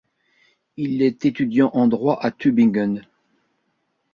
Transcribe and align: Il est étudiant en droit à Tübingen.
Il 0.77 1.03
est 1.03 1.25
étudiant 1.25 1.69
en 1.75 1.85
droit 1.87 2.17
à 2.23 2.31
Tübingen. 2.31 3.05